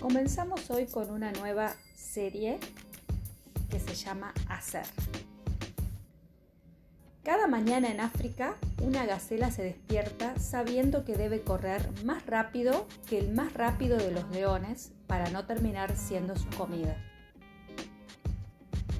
Comenzamos 0.00 0.70
hoy 0.70 0.86
con 0.86 1.10
una 1.10 1.32
nueva 1.32 1.74
serie 1.94 2.58
que 3.70 3.80
se 3.80 3.94
llama 3.94 4.34
Hacer. 4.46 4.84
Cada 7.24 7.46
mañana 7.46 7.90
en 7.90 8.00
África, 8.00 8.56
una 8.82 9.06
gacela 9.06 9.50
se 9.50 9.62
despierta 9.62 10.38
sabiendo 10.38 11.06
que 11.06 11.16
debe 11.16 11.40
correr 11.40 11.88
más 12.04 12.26
rápido 12.26 12.86
que 13.08 13.18
el 13.18 13.32
más 13.32 13.54
rápido 13.54 13.96
de 13.96 14.12
los 14.12 14.28
leones 14.30 14.92
para 15.06 15.30
no 15.30 15.46
terminar 15.46 15.96
siendo 15.96 16.36
su 16.36 16.48
comida. 16.50 16.94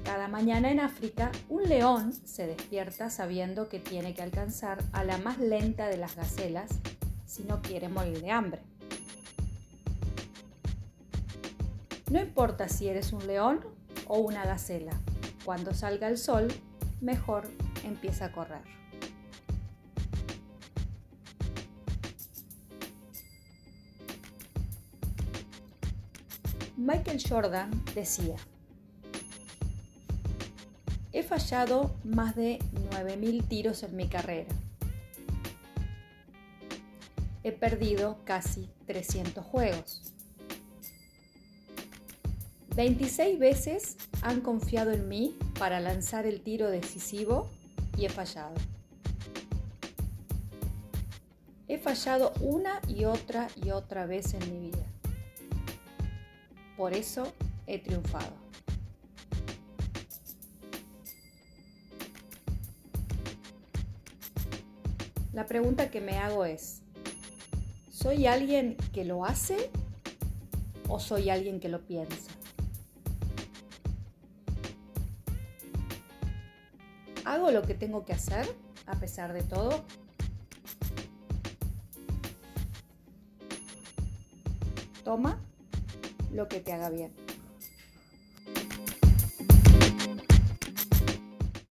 Cada 0.03 0.27
mañana 0.27 0.71
en 0.71 0.79
África, 0.79 1.31
un 1.47 1.69
león 1.69 2.11
se 2.11 2.47
despierta 2.47 3.11
sabiendo 3.11 3.69
que 3.69 3.79
tiene 3.79 4.15
que 4.15 4.23
alcanzar 4.23 4.79
a 4.93 5.03
la 5.03 5.19
más 5.19 5.37
lenta 5.37 5.89
de 5.89 5.97
las 5.97 6.15
gacelas 6.15 6.71
si 7.27 7.43
no 7.43 7.61
quiere 7.61 7.87
morir 7.87 8.19
de 8.19 8.31
hambre. 8.31 8.61
No 12.09 12.21
importa 12.21 12.69
si 12.69 12.87
eres 12.87 13.11
un 13.11 13.27
león 13.27 13.59
o 14.07 14.19
una 14.19 14.45
gacela, 14.45 14.93
cuando 15.43 15.73
salga 15.73 16.07
el 16.07 16.17
sol, 16.17 16.47
mejor 17.01 17.47
empieza 17.83 18.25
a 18.25 18.31
correr. 18.31 18.61
Michael 26.77 27.21
Jordan 27.27 27.71
decía, 27.93 28.37
he 31.11 31.23
fallado 31.23 31.93
más 32.05 32.35
de 32.37 32.59
9.000 32.91 33.45
tiros 33.49 33.83
en 33.83 33.95
mi 33.97 34.07
carrera. 34.07 34.53
He 37.43 37.51
perdido 37.51 38.19
casi 38.23 38.69
300 38.85 39.43
juegos. 39.43 40.16
26 42.77 43.39
veces 43.39 43.97
han 44.21 44.41
confiado 44.41 44.91
en 44.91 45.09
mí 45.09 45.35
para 45.57 45.79
lanzar 45.79 46.27
el 46.27 46.41
tiro 46.41 46.69
decisivo 46.69 47.49
y 47.97 48.05
he 48.05 48.09
fallado. 48.09 48.53
He 51.67 51.79
fallado 51.79 52.33
una 52.39 52.79
y 52.87 53.05
otra 53.05 53.47
y 53.55 53.71
otra 53.71 54.05
vez 54.05 54.35
en 54.35 54.53
mi 54.53 54.67
vida. 54.67 54.85
Por 56.77 56.93
eso 56.93 57.33
he 57.65 57.79
triunfado. 57.79 58.35
La 65.33 65.47
pregunta 65.47 65.89
que 65.89 65.99
me 65.99 66.19
hago 66.19 66.45
es, 66.45 66.83
¿soy 67.91 68.27
alguien 68.27 68.77
que 68.93 69.03
lo 69.03 69.25
hace 69.25 69.71
o 70.87 70.99
soy 70.99 71.31
alguien 71.31 71.59
que 71.59 71.69
lo 71.69 71.81
piensa? 71.81 72.36
¿Hago 77.27 77.51
lo 77.51 77.61
que 77.61 77.73
tengo 77.73 78.05
que 78.05 78.13
hacer 78.13 78.47
a 78.85 78.95
pesar 78.95 79.33
de 79.33 79.43
todo? 79.43 79.83
Toma 85.03 85.37
lo 86.31 86.47
que 86.47 86.61
te 86.61 86.71
haga 86.71 86.89
bien. 86.89 87.26